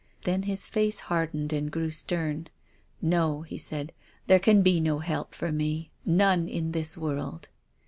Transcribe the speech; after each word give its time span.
Then 0.23 0.41
his 0.49 0.67
face 0.67 0.99
hardened 1.01 1.53
and 1.53 1.69
grew 1.69 1.91
stern." 1.91 2.47
No," 3.03 3.43
he 3.43 3.59
said," 3.59 3.93
there 4.25 4.39
can 4.39 4.63
be 4.63 4.79
no 4.79 4.97
help 4.97 5.35
for 5.35 5.51
me, 5.51 5.91
none 6.03 6.49
in 6.49 6.71
this 6.71 6.97
world." 6.97 7.49